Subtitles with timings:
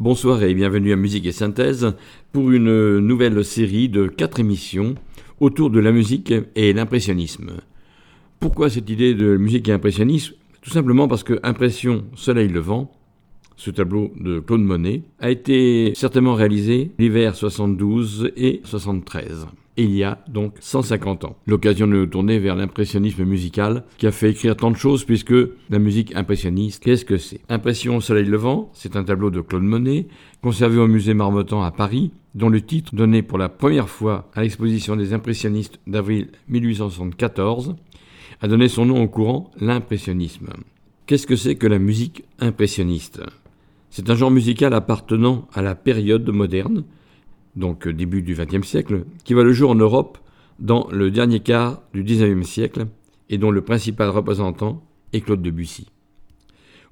[0.00, 1.94] Bonsoir et bienvenue à Musique et Synthèse
[2.32, 4.94] pour une nouvelle série de quatre émissions
[5.40, 7.60] autour de la musique et l'impressionnisme.
[8.40, 10.36] Pourquoi cette idée de musique et impressionnisme?
[10.62, 12.90] Tout simplement parce que Impression Soleil Levant,
[13.56, 20.04] ce tableau de Claude Monet, a été certainement réalisé l'hiver 72 et 73 il y
[20.04, 21.36] a donc 150 ans.
[21.46, 25.34] L'occasion de nous tourner vers l'impressionnisme musical qui a fait écrire tant de choses puisque
[25.70, 27.40] la musique impressionniste, qu'est-ce que c'est?
[27.48, 30.06] Impression au soleil levant, c'est un tableau de Claude Monet
[30.42, 34.42] conservé au musée Marmottan à Paris dont le titre donné pour la première fois à
[34.42, 37.76] l'exposition des impressionnistes d'avril 1874
[38.40, 40.48] a donné son nom au courant l'impressionnisme.
[41.06, 43.20] Qu'est-ce que c'est que la musique impressionniste?
[43.90, 46.84] C'est un genre musical appartenant à la période moderne
[47.60, 50.18] donc euh, début du XXe siècle, qui voit le jour en Europe
[50.58, 52.86] dans le dernier quart du XIXe siècle
[53.28, 55.86] et dont le principal représentant est Claude Debussy.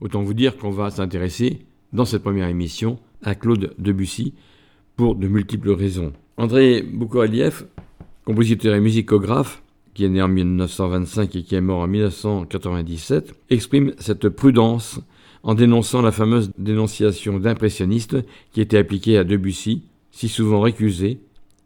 [0.00, 1.58] Autant vous dire qu'on va s'intéresser
[1.92, 4.34] dans cette première émission à Claude Debussy
[4.96, 6.12] pour de multiples raisons.
[6.36, 7.66] André Boukoualiev,
[8.24, 9.62] compositeur et musicographe,
[9.94, 15.00] qui est né en 1925 et qui est mort en 1997, exprime cette prudence
[15.42, 18.16] en dénonçant la fameuse dénonciation d'impressionniste
[18.52, 19.82] qui était appliquée à Debussy
[20.18, 21.20] si souvent récusé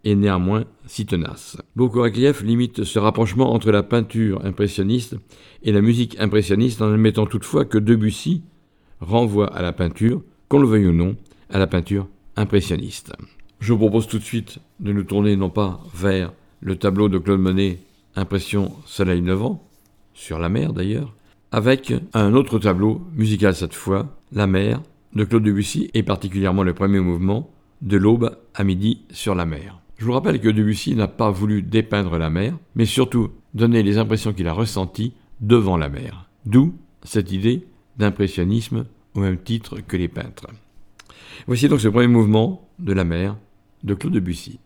[0.04, 1.56] et néanmoins si tenace.
[1.74, 5.16] Bokorakliev limite ce rapprochement entre la peinture impressionniste
[5.62, 8.42] et la musique impressionniste en admettant toutefois que Debussy
[9.00, 11.16] renvoie à la peinture, qu'on le veuille ou non,
[11.48, 13.14] à la peinture impressionniste.
[13.58, 17.16] Je vous propose tout de suite de nous tourner non pas vers le tableau de
[17.16, 17.78] Claude Monet
[18.16, 19.66] Impression Soleil Levant,
[20.12, 21.14] sur la mer d'ailleurs,
[21.52, 24.82] avec un autre tableau musical cette fois, La mer
[25.14, 27.48] de Claude Debussy et particulièrement le premier mouvement,
[27.82, 29.80] de l'aube à midi sur la mer.
[29.98, 33.98] Je vous rappelle que Debussy n'a pas voulu dépeindre la mer, mais surtout donner les
[33.98, 36.28] impressions qu'il a ressenties devant la mer.
[36.46, 37.66] D'où cette idée
[37.98, 40.46] d'impressionnisme au même titre que les peintres.
[41.46, 43.36] Voici donc ce premier mouvement de la mer
[43.82, 44.58] de Claude Debussy.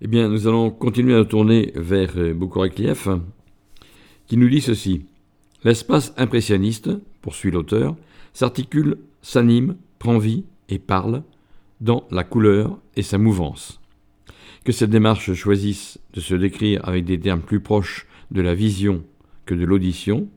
[0.00, 3.20] Eh bien, nous allons continuer à tourner vers euh, Bokorekliev,
[4.26, 5.04] qui nous dit ceci.
[5.64, 6.90] L'espace impressionniste,
[7.20, 7.94] poursuit l'auteur,
[8.32, 11.22] s'articule, s'anime, prend vie et parle
[11.80, 13.80] dans la couleur et sa mouvance.
[14.64, 19.04] Que cette démarche choisisse de se décrire avec des termes plus proches de la vision
[19.46, 20.28] que de l'audition,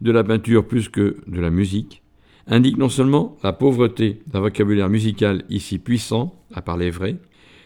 [0.00, 2.02] de la peinture plus que de la musique,
[2.46, 7.16] indique non seulement la pauvreté d'un vocabulaire musical ici puissant, à parler vrai,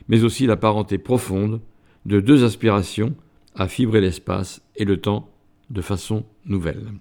[0.09, 1.61] mais aussi la parenté profonde
[2.05, 3.15] de deux aspirations
[3.55, 5.29] à fibrer l'espace et le temps
[5.71, 6.93] de façon nouvelle.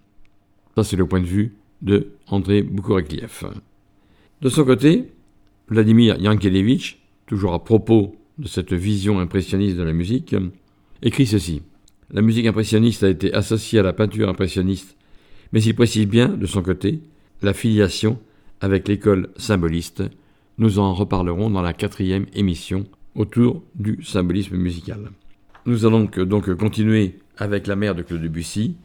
[0.76, 3.46] Ça, c'est le point de vue de André Boukourekliev.
[4.42, 5.12] De son côté,
[5.70, 10.36] Vladimir Yankelevitch, toujours à propos de cette vision impressionniste de la musique,
[11.02, 11.62] écrit ceci.
[12.12, 14.96] La musique impressionniste a été associée à la peinture impressionniste,
[15.52, 17.00] mais il précise bien, de son côté,
[17.42, 18.20] la filiation
[18.62, 20.04] avec l'école symboliste.
[20.58, 25.12] Nous en reparlerons dans la quatrième émission autour du symbolisme musical.
[25.66, 28.76] Nous allons donc, continuer avec la mer de Claude Debussy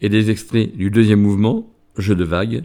[0.00, 2.64] et des extraits du deuxième mouvement, Jeu de vagues,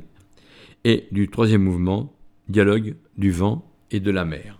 [0.83, 2.13] et du troisième mouvement,
[2.47, 4.59] Dialogue du vent et de la mer.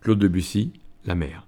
[0.00, 0.72] Claude Debussy,
[1.04, 1.44] La mer.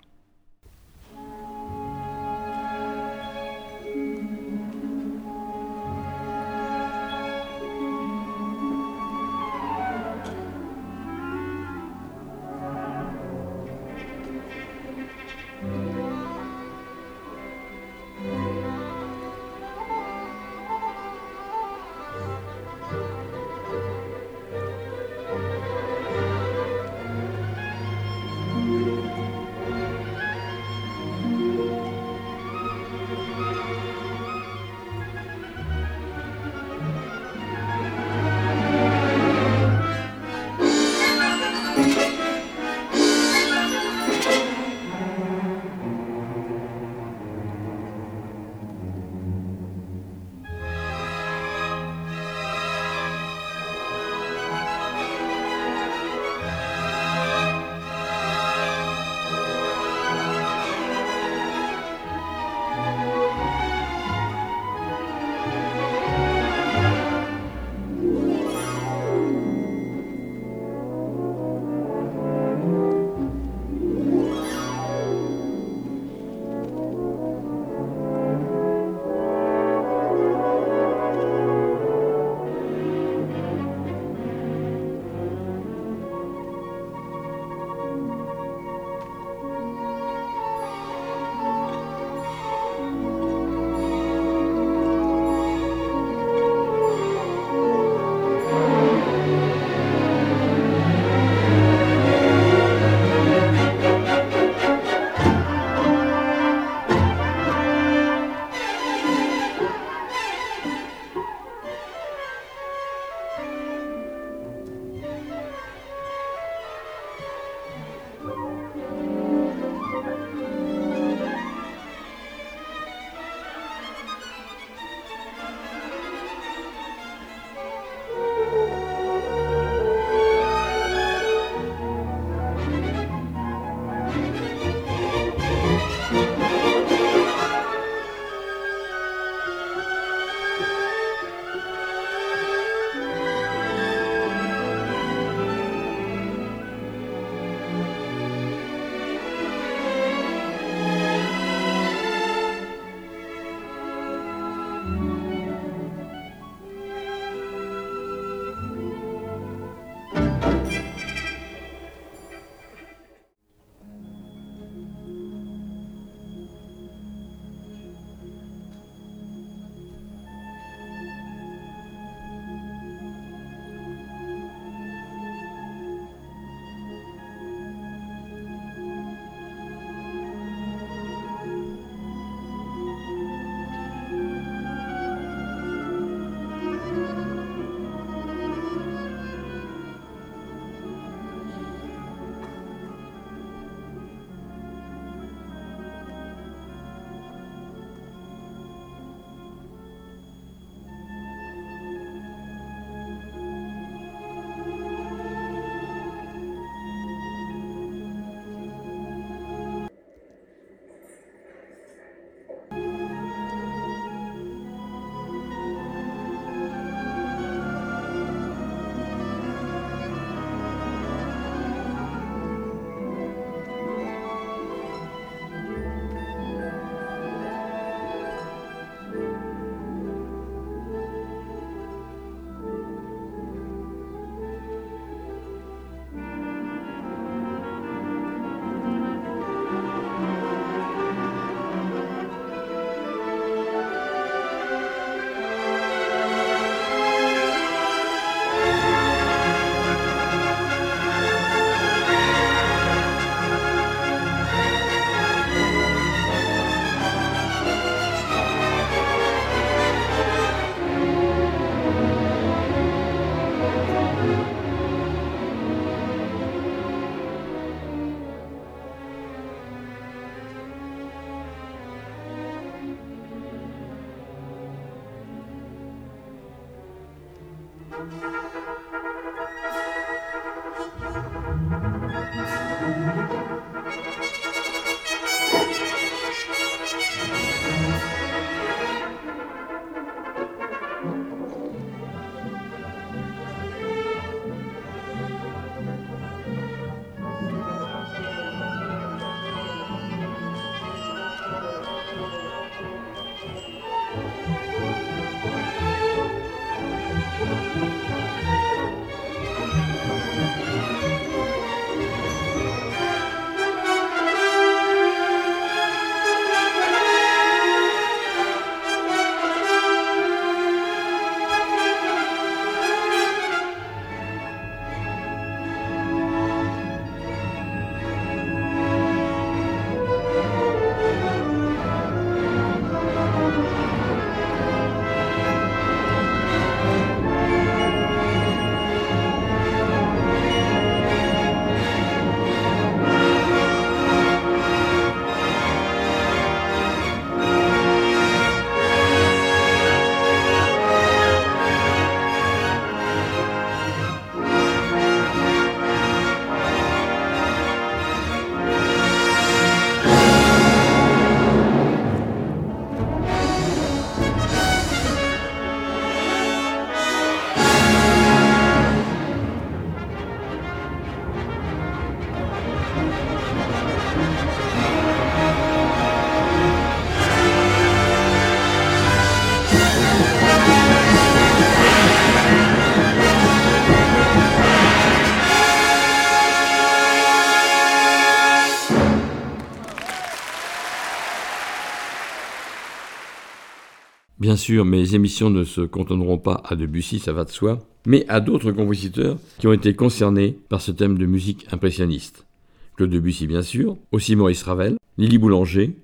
[394.55, 398.25] Bien sûr, mes émissions ne se contenteront pas à Debussy, ça va de soi, mais
[398.29, 402.47] à d'autres compositeurs qui ont été concernés par ce thème de musique impressionniste.
[402.95, 405.97] Claude Debussy, bien sûr, aussi Maurice Ravel, Lily Boulanger,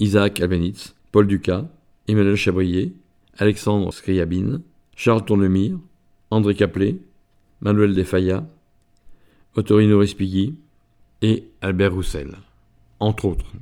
[0.00, 1.64] Isaac Albenitz, Paul Ducas,
[2.08, 2.92] Emmanuel Chabrier,
[3.38, 4.62] Alexandre Scriabine,
[4.96, 5.78] Charles Tournemire,
[6.32, 6.96] André Caplet,
[7.60, 8.44] Manuel Defaya,
[9.54, 10.56] Ottorino Respighi
[11.22, 12.32] et Albert Roussel,
[12.98, 13.52] entre autres.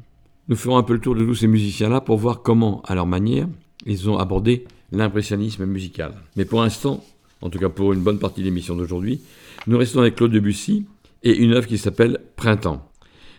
[0.48, 3.06] Nous ferons un peu le tour de tous ces musiciens-là pour voir comment, à leur
[3.06, 3.46] manière,
[3.86, 6.14] ils ont abordé l'impressionnisme musical.
[6.36, 7.04] Mais pour l'instant,
[7.40, 9.20] en tout cas pour une bonne partie de l'émission d'aujourd'hui,
[9.66, 10.86] nous restons avec Claude Debussy
[11.22, 12.90] et une œuvre qui s'appelle Printemps.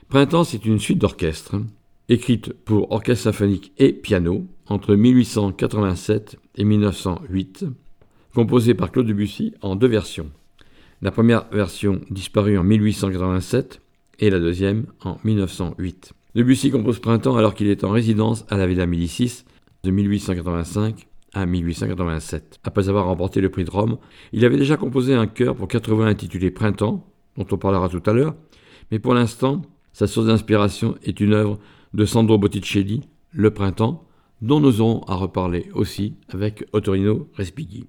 [0.10, 1.56] Printemps, c'est une suite d'orchestre
[2.10, 7.66] écrite pour orchestre symphonique et piano entre 1887 et 1908,
[8.36, 10.30] composée par Claude Debussy en deux versions.
[11.02, 13.82] La première version disparue en 1887
[14.20, 16.14] et la deuxième en 1908.
[16.36, 19.44] Debussy compose Printemps alors qu'il est en résidence à la Villa Médicis
[19.84, 22.60] de 1885 à 1887.
[22.64, 23.98] Après avoir remporté le prix de Rome,
[24.34, 27.08] il avait déjà composé un chœur pour 80 intitulé Printemps,
[27.38, 28.36] dont on parlera tout à l'heure,
[28.92, 29.62] mais pour l'instant,
[29.94, 31.60] sa source d'inspiration est une œuvre
[31.94, 34.08] de Sandro Botticelli, Le Printemps,
[34.42, 37.88] dont nous aurons à reparler aussi avec Ottorino Respighi.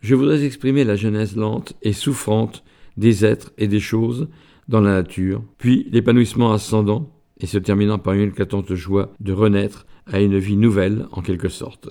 [0.00, 2.62] Je voudrais exprimer la genèse lente et souffrante
[2.96, 4.28] des êtres et des choses
[4.68, 9.86] dans la nature, puis l'épanouissement ascendant et se terminant par une éclatante joie de renaître
[10.08, 11.88] à une vie nouvelle en quelque sorte.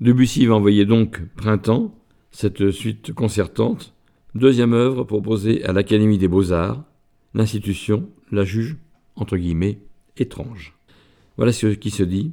[0.00, 1.94] Debussy va envoyer donc Printemps,
[2.30, 3.94] cette suite concertante,
[4.34, 6.82] deuxième œuvre proposée à l'Académie des Beaux-Arts,
[7.34, 8.76] l'institution la juge,
[9.14, 9.78] entre guillemets,
[10.16, 10.74] étrange.
[11.36, 12.32] Voilà ce qui se dit.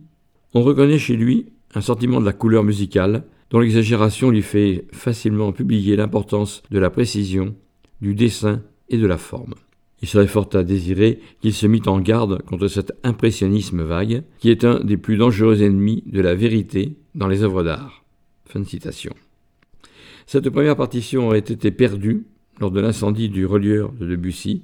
[0.54, 5.52] On reconnaît chez lui un sentiment de la couleur musicale, dont l'exagération lui fait facilement
[5.52, 7.56] publier l'importance de la précision,
[8.02, 9.56] du dessin et de la forme.
[10.02, 14.50] Il serait fort à désirer qu'il se mit en garde contre cet impressionnisme vague, qui
[14.50, 18.04] est un des plus dangereux ennemis de la vérité dans les œuvres d'art.
[20.26, 22.26] Cette première partition aurait été perdue
[22.60, 24.64] lors de l'incendie du relieur de Debussy,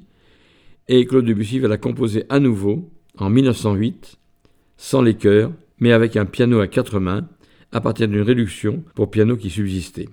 [0.88, 4.18] et Claude Debussy va la composer à nouveau en 1908,
[4.78, 7.28] sans les chœurs, mais avec un piano à quatre mains,
[7.72, 10.08] à partir d'une réduction pour piano qui subsistait.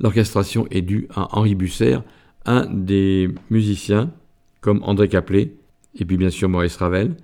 [0.00, 1.98] L'orchestration est due à Henri Busser,
[2.46, 4.12] un des musiciens,
[4.60, 5.54] comme André Caplet,
[5.94, 7.16] et puis bien sûr Maurice Ravel,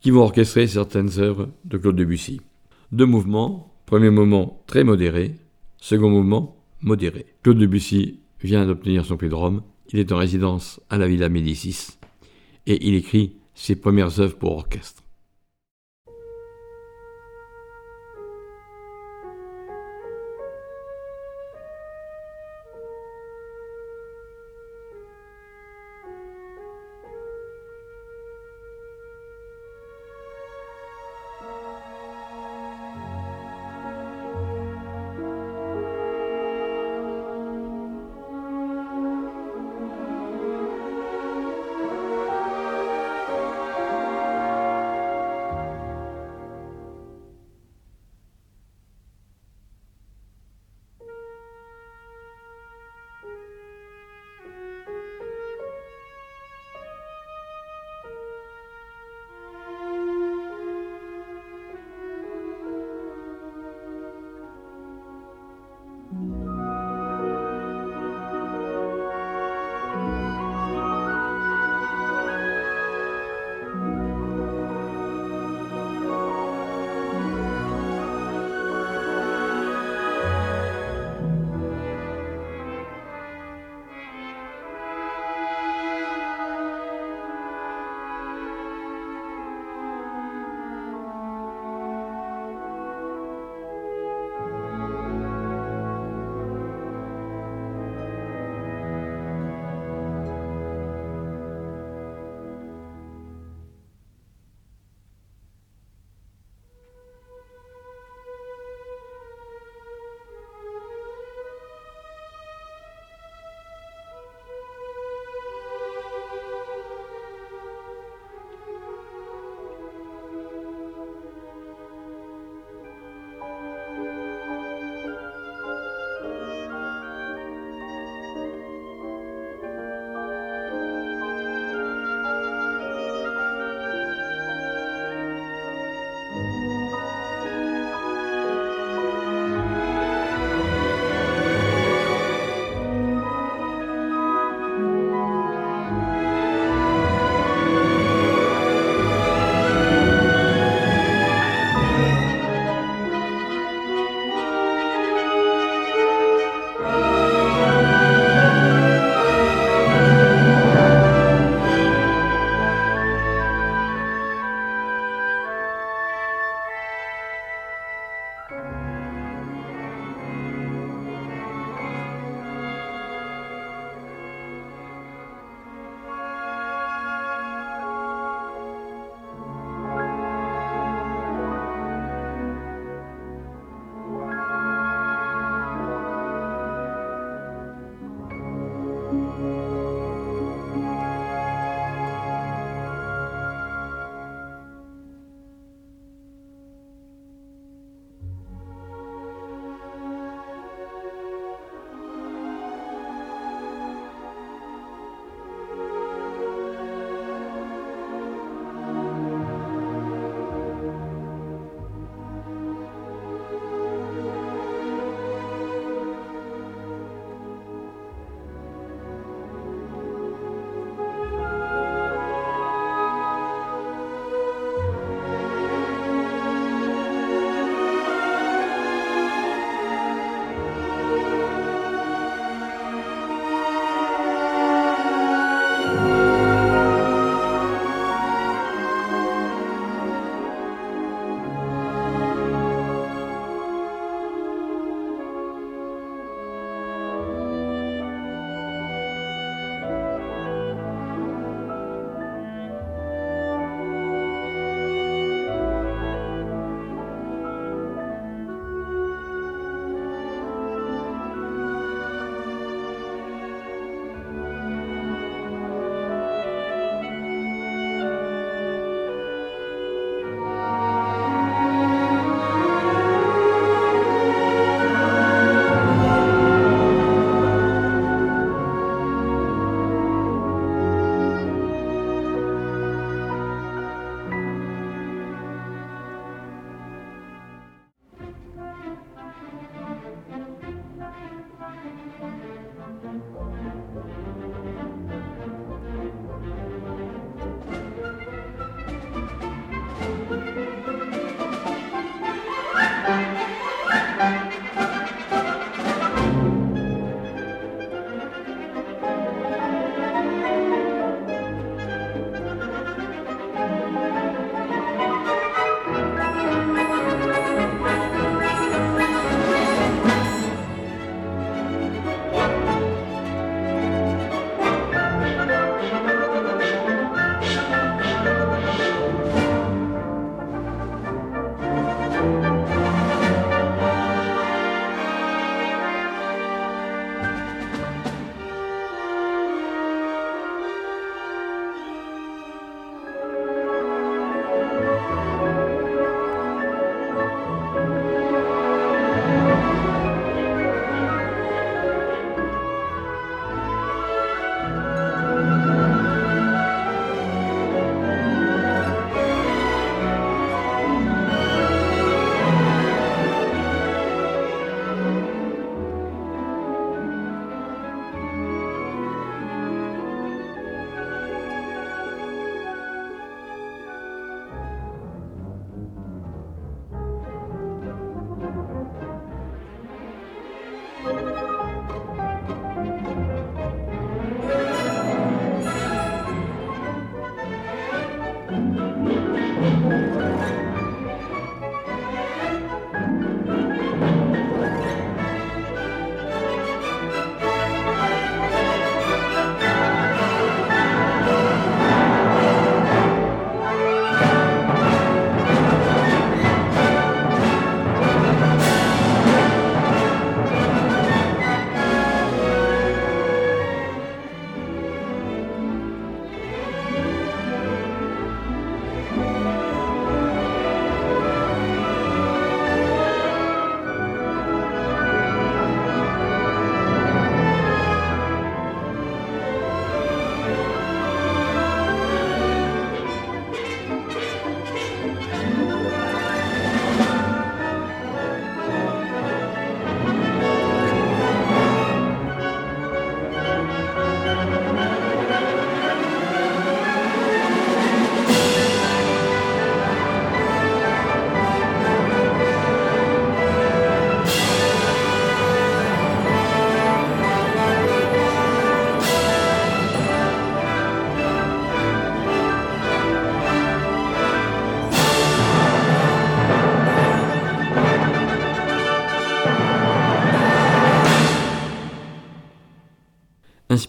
[0.00, 2.40] qui vont orchestrer certaines œuvres de Claude Debussy.
[2.92, 5.36] Deux mouvements, premier mouvement très modéré,
[5.78, 7.26] second mouvement modéré.
[7.42, 9.62] Claude Debussy vient d'obtenir son prix de Rome,
[9.92, 11.98] il est en résidence à la Villa Médicis,
[12.66, 15.03] et il écrit ses premières œuvres pour orchestre.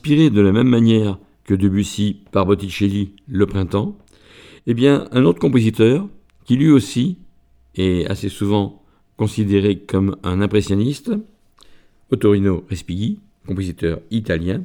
[0.05, 3.97] Inspiré de la même manière que Debussy par Botticelli Le Printemps,
[4.67, 6.07] eh bien, un autre compositeur,
[6.43, 7.17] qui lui aussi
[7.73, 8.83] est assez souvent
[9.17, 11.11] considéré comme un impressionniste,
[12.11, 14.61] Ottorino Respighi, compositeur italien,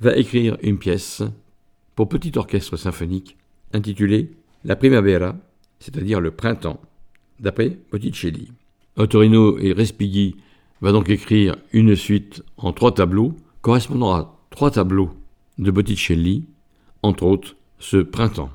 [0.00, 1.22] va écrire une pièce
[1.96, 3.38] pour petit orchestre symphonique
[3.72, 4.30] intitulée
[4.66, 5.36] La Primavera,
[5.78, 6.82] c'est-à-dire le printemps,
[7.38, 8.52] d'après Botticelli.
[8.96, 10.36] Ottorino et Respighi
[10.82, 15.10] va donc écrire une suite en trois tableaux correspondant à trois tableaux
[15.58, 16.44] de Botticelli,
[17.02, 18.50] entre autres ce printemps.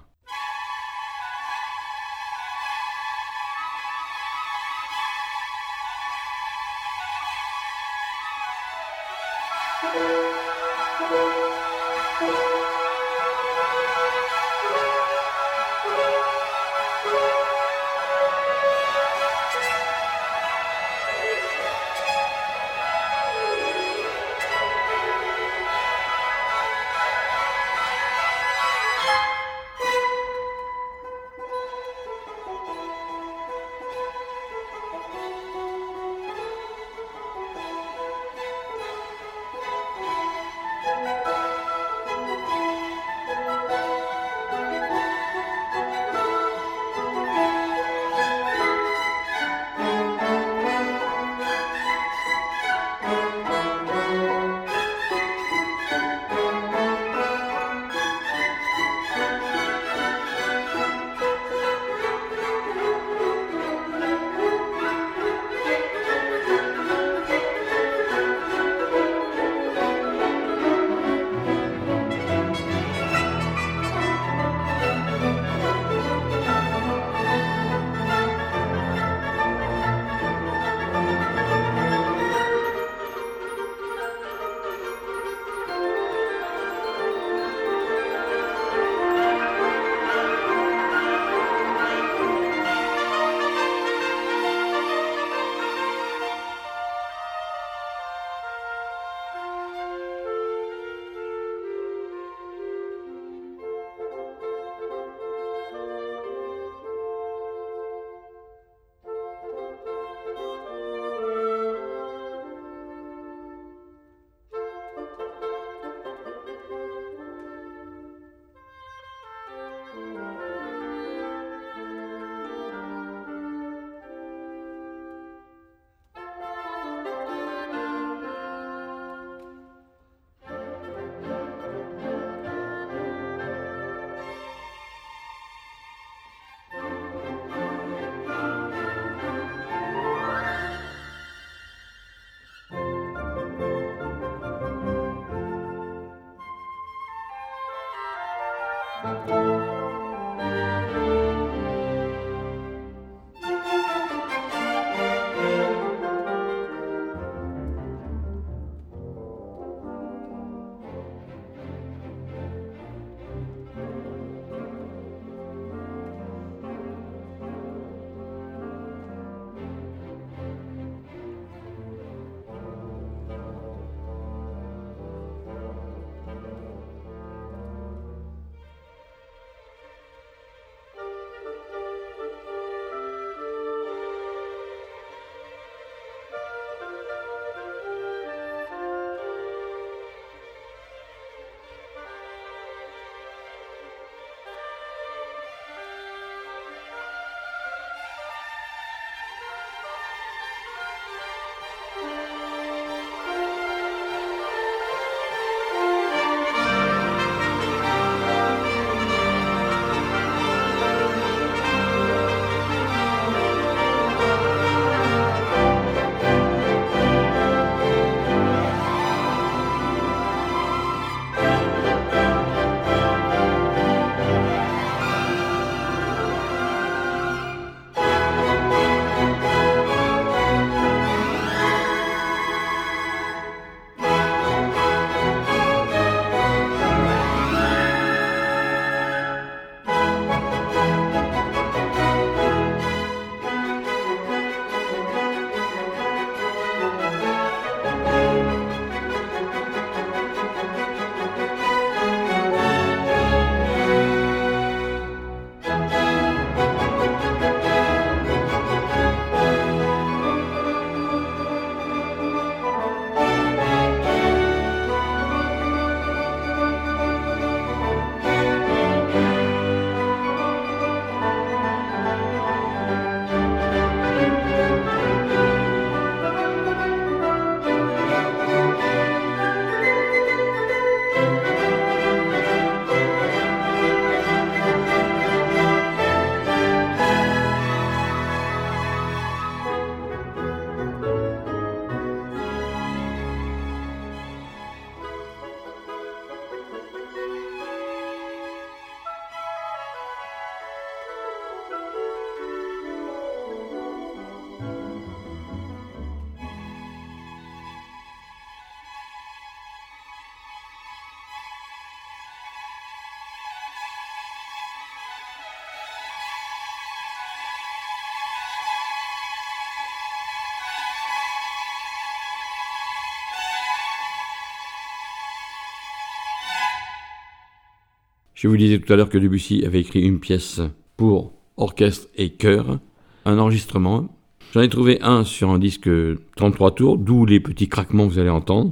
[328.45, 330.61] Je vous disais tout à l'heure que Debussy avait écrit une pièce
[330.97, 332.77] pour orchestre et chœur,
[333.25, 334.15] un enregistrement.
[334.53, 335.89] J'en ai trouvé un sur un disque
[336.35, 338.71] 33 tours, d'où les petits craquements que vous allez entendre.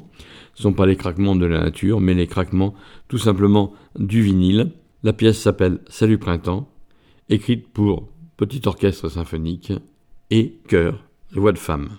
[0.54, 2.76] Ce ne sont pas les craquements de la nature, mais les craquements
[3.08, 4.74] tout simplement du vinyle.
[5.02, 6.70] La pièce s'appelle Salut Printemps,
[7.30, 8.08] écrite pour
[8.38, 9.74] petit orchestre symphonique
[10.30, 11.98] et chœur, voix de femme.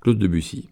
[0.00, 0.70] Claude Debussy.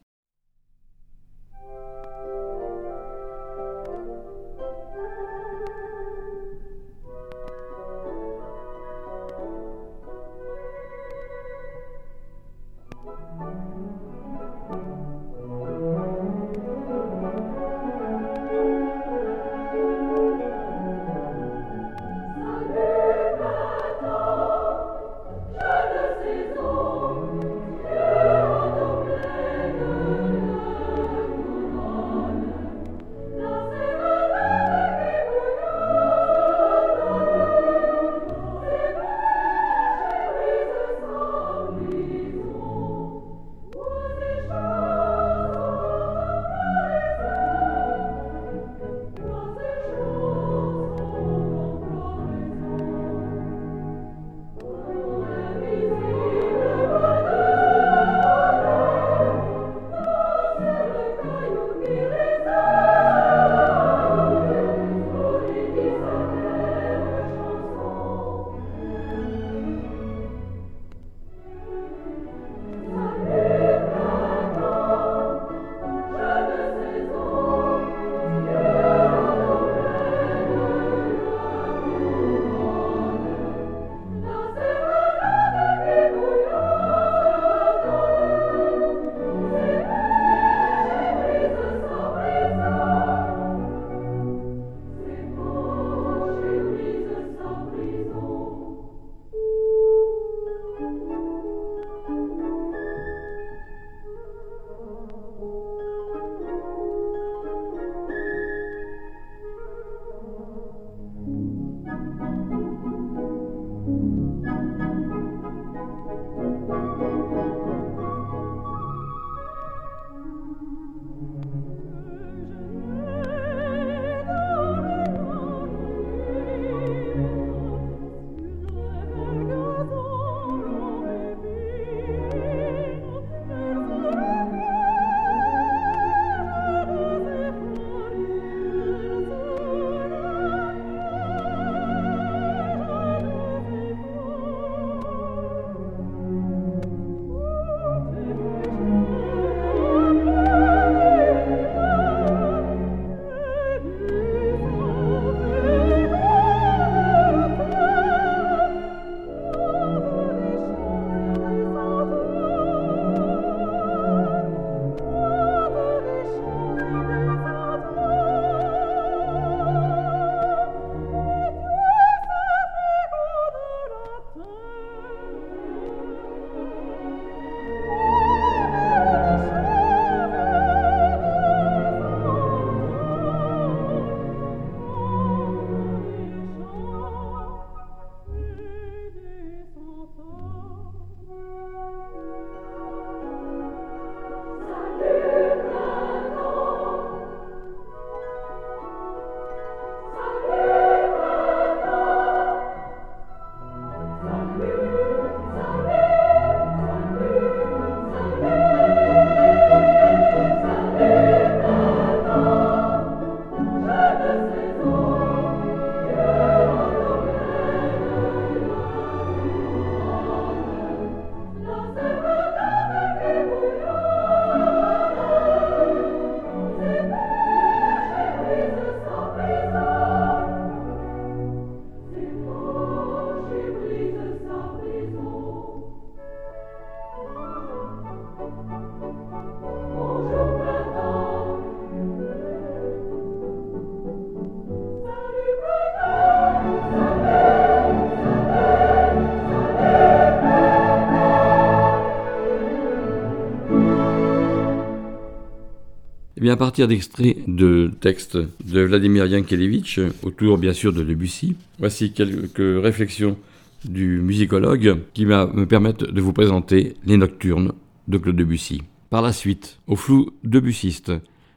[256.45, 262.13] Eh à partir d'extraits de textes de Vladimir Yankelevitch, autour bien sûr de Debussy, voici
[262.13, 263.39] quelques réflexions
[263.85, 267.75] du musicologue qui me permettent de vous présenter les nocturnes
[268.09, 268.83] de Claude Debussy.
[269.09, 271.13] Par la suite, au flou debussiste,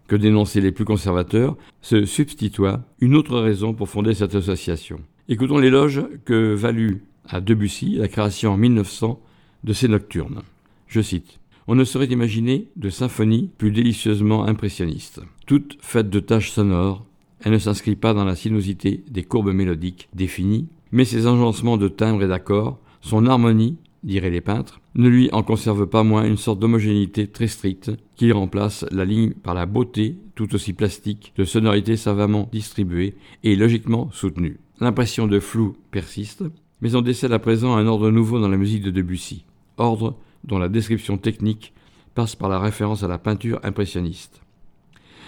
[0.07, 4.99] que dénonçaient les plus conservateurs, se substitua une autre raison pour fonder cette association.
[5.27, 9.19] Écoutons l'éloge que valut à Debussy la création en 1900
[9.63, 10.43] de ces nocturnes.
[10.87, 15.21] Je cite On ne saurait imaginer de symphonie plus délicieusement impressionniste.
[15.47, 17.05] Toute faite de tâches sonores,
[17.41, 21.87] elle ne s'inscrit pas dans la sinuosité des courbes mélodiques définies, mais ses agencements de
[21.87, 26.37] timbres et d'accords, son harmonie, diraient les peintres, ne lui en conserve pas moins une
[26.37, 31.43] sorte d'homogénéité très stricte qui remplace la ligne par la beauté tout aussi plastique de
[31.43, 34.59] sonorités savamment distribuées et logiquement soutenues.
[34.79, 36.43] L'impression de flou persiste,
[36.81, 39.45] mais on décèle à présent un ordre nouveau dans la musique de Debussy,
[39.77, 40.15] ordre
[40.45, 41.73] dont la description technique
[42.13, 44.41] passe par la référence à la peinture impressionniste.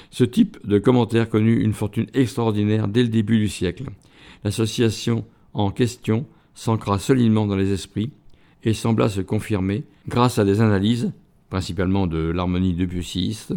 [0.10, 3.86] Ce type de commentaire connut une fortune extraordinaire dès le début du siècle.
[4.44, 8.12] L'association en question s'ancra solidement dans les esprits
[8.64, 11.12] et sembla se confirmer grâce à des analyses,
[11.50, 13.54] principalement de l'harmonie debussyiste,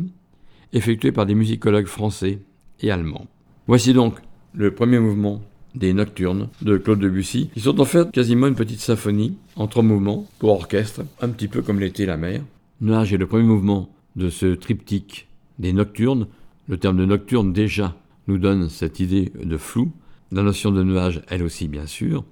[0.72, 2.40] effectuées par des musicologues français
[2.80, 3.26] et allemands.
[3.66, 4.16] Voici donc
[4.52, 5.42] le premier mouvement
[5.74, 9.82] des Nocturnes de Claude Debussy, qui sont en fait quasiment une petite symphonie en trois
[9.82, 12.42] mouvements pour orchestre, un petit peu comme l'était la mer.
[12.80, 16.26] Nuage est le premier mouvement de ce triptyque des Nocturnes.
[16.68, 17.96] Le terme de nocturne déjà
[18.26, 19.92] nous donne cette idée de flou,
[20.32, 22.24] la notion de nuage elle aussi bien sûr.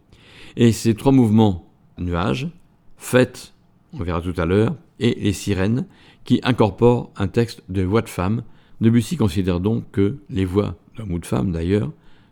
[0.57, 1.69] Et ces trois mouvements
[1.99, 2.49] nuages,
[2.97, 3.53] fête,
[3.93, 5.87] on verra tout à l'heure, et les sirènes,
[6.25, 8.43] qui incorporent un texte de voix de femme.
[8.81, 11.91] Debussy considère donc que les voix d'homme ou de femme d'ailleurs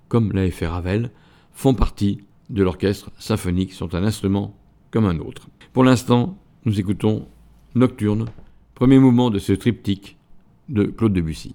[0.09, 1.11] comme l'a fait Ravel,
[1.53, 4.57] font partie de l'orchestre symphonique, sont un instrument
[4.91, 5.49] comme un autre.
[5.73, 7.27] Pour l'instant, nous écoutons
[7.75, 8.27] Nocturne,
[8.75, 10.17] premier mouvement de ce triptyque
[10.69, 11.55] de Claude Debussy.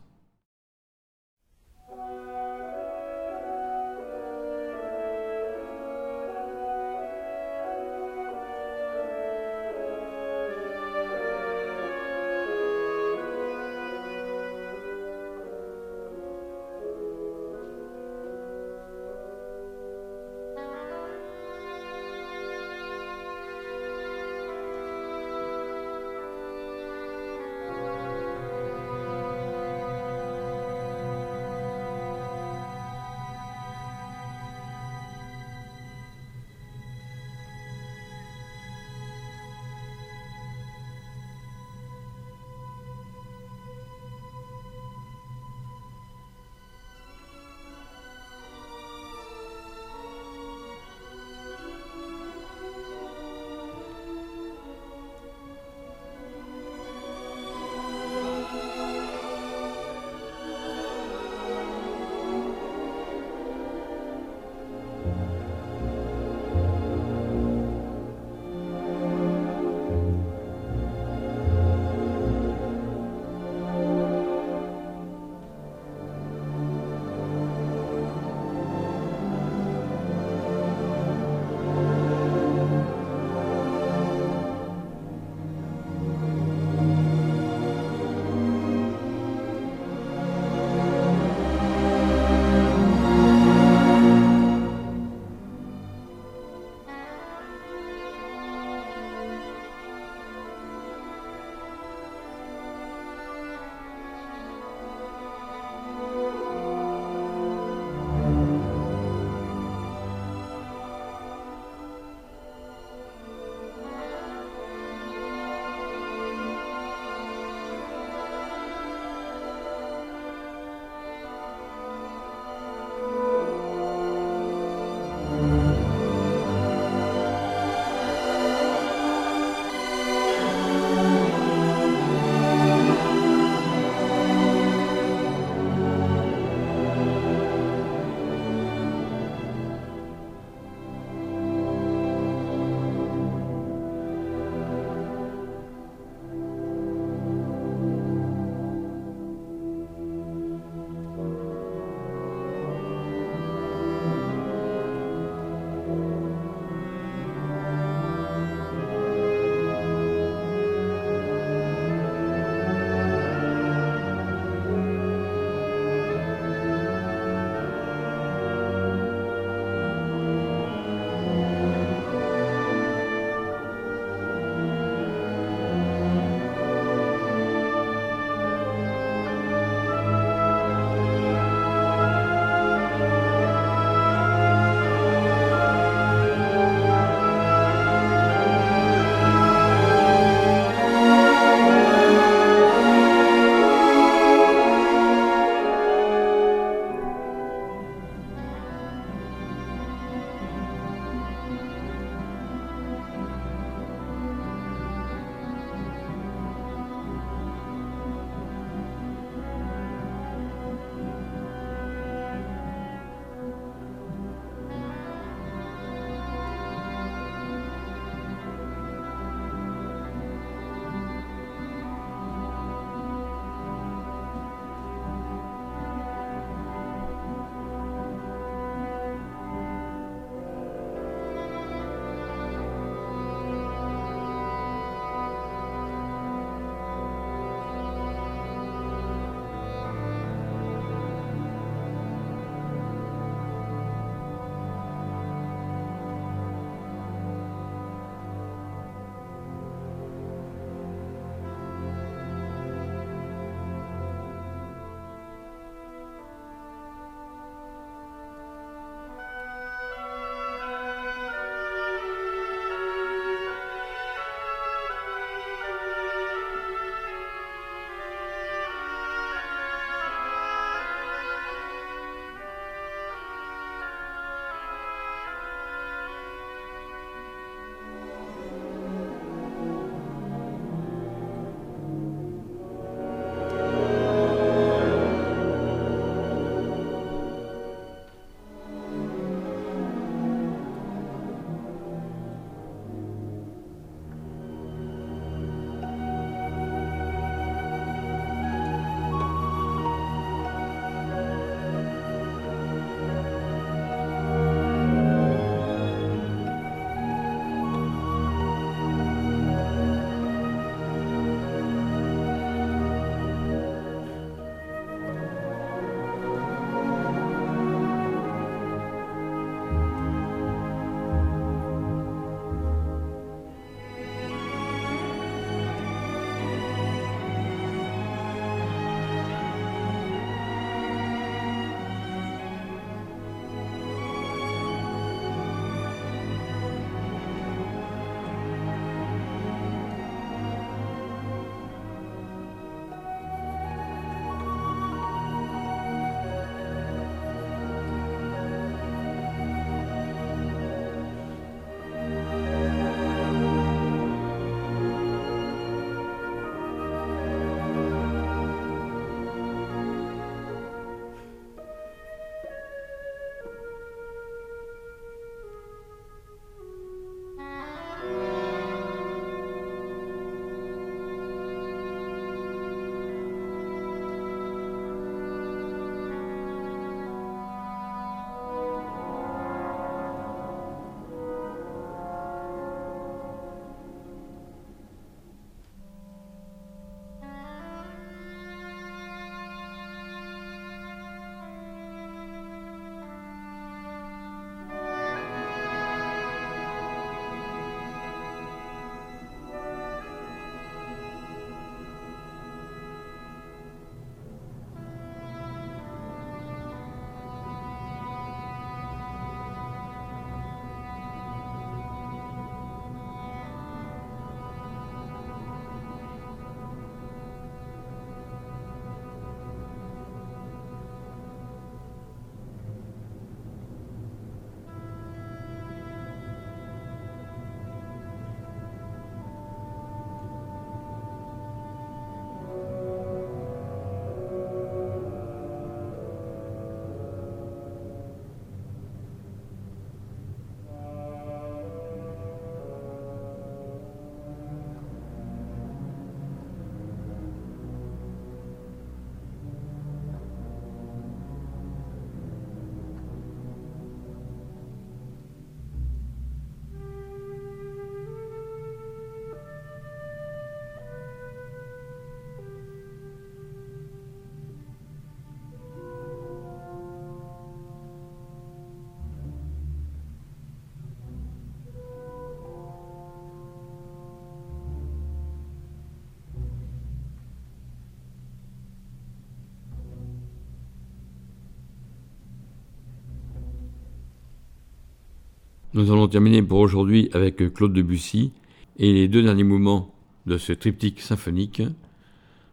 [485.73, 488.33] Nous allons terminer pour aujourd'hui avec Claude Debussy
[488.77, 489.95] et les deux derniers mouvements
[490.25, 491.61] de ce triptyque symphonique.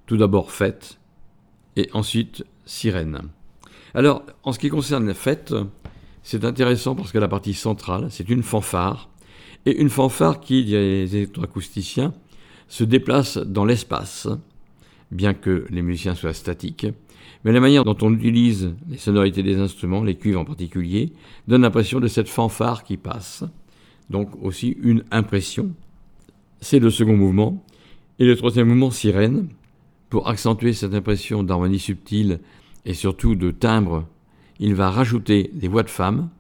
[0.07, 1.01] Tout d'abord Fête
[1.75, 3.23] et ensuite Sirène.
[3.93, 5.53] Alors, en ce qui concerne la fête,
[6.23, 9.09] c'est intéressant parce que la partie centrale, c'est une fanfare,
[9.67, 12.15] et une fanfare qui, disent les électroacousticiens,
[12.69, 14.29] se déplace dans l'espace,
[15.11, 16.87] bien que les musiciens soient statiques.
[17.45, 21.13] Mais la manière dont on utilise les sonorités des instruments, les cuivres en particulier,
[21.47, 23.45] donne l'impression de cette fanfare qui passe.
[24.11, 25.71] Donc aussi une impression.
[26.61, 27.65] C'est le second mouvement.
[28.19, 29.49] Et le troisième mouvement, sirène,
[30.11, 32.41] pour accentuer cette impression d'harmonie subtile
[32.85, 34.07] et surtout de timbre,
[34.59, 36.31] il va rajouter des voix de femmes,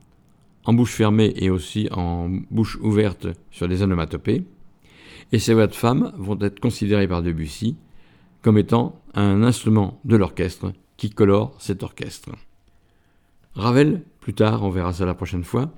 [0.64, 4.42] en bouche fermée et aussi en bouche ouverte sur des onomatopées.
[5.30, 7.76] Et ces voix de femmes vont être considérées par Debussy
[8.42, 12.30] comme étant un instrument de l'orchestre qui colore cet orchestre.
[13.54, 15.72] Ravel, plus tard, on verra ça la prochaine fois,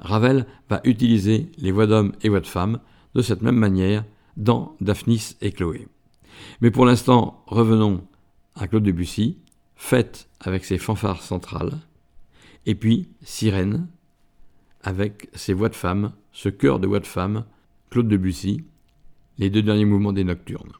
[0.00, 2.80] Ravel va utiliser les voix d'hommes et voix de femmes
[3.14, 4.04] de cette même manière
[4.36, 5.88] dans Daphnis et Chloé.
[6.60, 8.04] Mais pour l'instant, revenons
[8.54, 9.38] à Claude Debussy,
[9.76, 11.78] Fête avec ses fanfares centrales,
[12.66, 13.88] et puis Sirène
[14.82, 17.44] avec ses voix de femmes, ce chœur de voix de femmes,
[17.90, 18.64] Claude Debussy,
[19.38, 20.72] les deux derniers mouvements des nocturnes.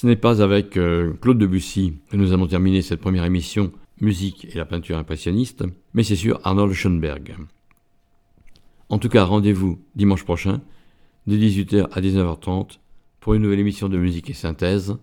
[0.00, 3.70] Ce n'est pas avec euh, Claude Debussy que nous allons terminer cette première émission
[4.00, 7.36] Musique et la peinture impressionniste, mais c'est sur Arnold Schoenberg.
[8.88, 10.62] En tout cas, rendez-vous dimanche prochain,
[11.26, 12.78] de 18h à 19h30,
[13.20, 14.96] pour une nouvelle émission de musique et synthèse,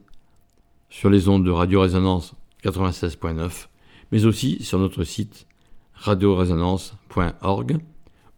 [0.89, 2.33] sur les ondes de Radio Résonance
[2.63, 3.67] 96.9,
[4.11, 5.45] mais aussi sur notre site
[5.93, 7.77] radioresonance.org,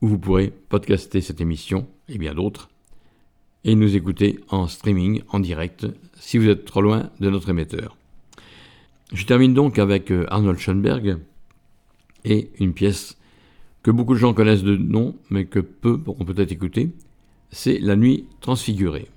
[0.02, 2.68] où vous pourrez podcaster cette émission et bien d'autres,
[3.66, 5.88] et nous écouter en streaming, en direct,
[6.20, 7.98] si vous êtes trop loin de notre émetteur.
[9.12, 11.18] Je termine donc avec euh, Arnold Schoenberg
[12.26, 13.18] et une pièce
[13.84, 16.92] que beaucoup de gens connaissent de nom, mais que peu pourront peut-être écouter,
[17.52, 19.08] c'est La Nuit transfigurée.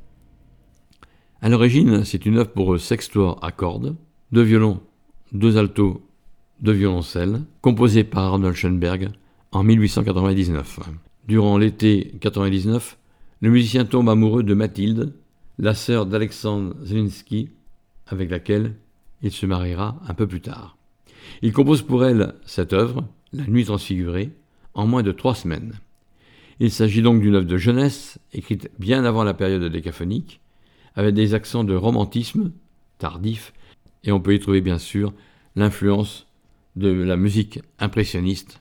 [1.40, 3.96] À l'origine, c'est une œuvre pour sextoire à cordes,
[4.30, 4.80] deux violons,
[5.32, 6.00] deux altos,
[6.60, 9.10] deux violoncelles, composée par Arnold Schoenberg
[9.50, 10.80] en 1899.
[11.26, 12.96] Durant l'été 99,
[13.42, 15.12] le musicien tombe amoureux de Mathilde,
[15.58, 17.50] la sœur d'Alexandre Zelinski,
[18.06, 18.76] avec laquelle
[19.20, 20.78] il se mariera un peu plus tard.
[21.42, 24.30] Il compose pour elle cette œuvre, La Nuit transfigurée,
[24.74, 25.74] en moins de trois semaines.
[26.60, 30.40] Il s'agit donc d'une œuvre de jeunesse, écrite bien avant la période décaphonique,
[30.94, 32.52] avec des accents de romantisme
[32.98, 33.52] tardif,
[34.04, 35.12] et on peut y trouver bien sûr
[35.56, 36.28] l'influence
[36.76, 38.60] de la musique impressionniste,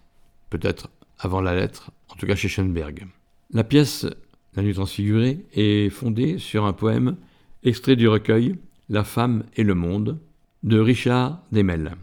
[0.50, 3.06] peut-être avant la lettre, en tout cas chez Schoenberg.
[3.52, 4.08] La pièce
[4.54, 7.16] La Nuit transfigurée est fondée sur un poème
[7.64, 8.56] extrait du recueil
[8.90, 10.20] La femme et le monde
[10.64, 11.96] de Richard Demel,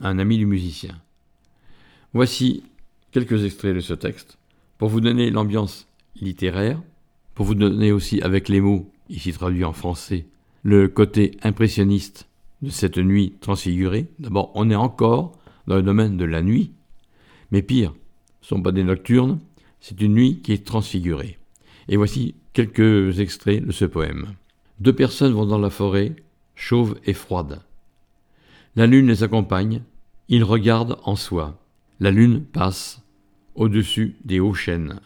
[0.00, 1.00] un ami du musicien.
[2.12, 2.64] Voici
[3.12, 4.36] quelques extraits de ce texte
[4.76, 5.88] pour vous donner l'ambiance
[6.20, 6.82] littéraire,
[7.34, 10.26] pour vous donner aussi avec les mots, ici traduits en français,
[10.64, 12.28] le côté impressionniste
[12.60, 14.06] de cette nuit transfigurée.
[14.18, 15.32] D'abord, on est encore
[15.66, 16.72] dans le domaine de la nuit,
[17.52, 17.94] mais pire,
[18.42, 19.38] ce ne sont pas des nocturnes,
[19.80, 21.38] c'est une nuit qui est transfigurée.
[21.88, 24.34] Et voici quelques extraits de ce poème.
[24.80, 26.16] Deux personnes vont dans la forêt,
[26.54, 27.60] chauves et froides.
[28.74, 29.82] La lune les accompagne,
[30.28, 31.58] ils regardent en soi.
[32.00, 33.02] La lune passe
[33.54, 35.00] au-dessus des hauts chênes.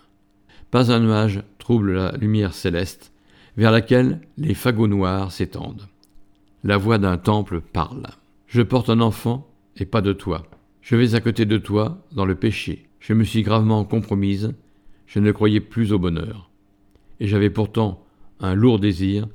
[0.71, 3.13] Pas un nuage trouble la lumière céleste,
[3.57, 5.89] vers laquelle les fagots noirs s'étendent.
[6.65, 8.07] La voix d'un temple parle.
[8.47, 10.47] Je porte un enfant et pas de toi.
[10.83, 12.89] Je vais à côté de toi dans le péché.
[12.99, 14.53] Je me suis gravement compromise.
[15.07, 16.50] Je ne croyais plus au bonheur.
[17.21, 18.05] Et j'avais pourtant
[18.41, 19.29] un lourd désir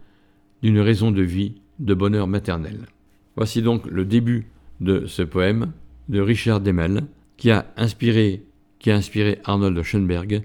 [0.61, 2.87] d'une raison de vie, de bonheur maternel.
[3.35, 4.47] Voici donc le début
[4.81, 5.71] de ce poème
[6.09, 7.05] de Richard Demel,
[7.37, 8.43] qui a inspiré
[8.79, 10.43] qui a inspiré Arnold Schoenberg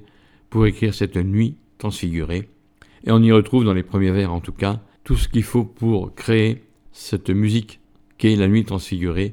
[0.48, 2.48] pour écrire cette nuit transfigurée.
[3.04, 5.64] Et on y retrouve dans les premiers vers en tout cas tout ce qu'il faut
[5.64, 7.80] pour créer cette musique
[8.18, 9.32] qu'est la nuit transfigurée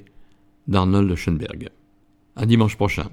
[0.68, 1.70] d'Arnold Schoenberg.
[2.36, 3.10] À dimanche prochain.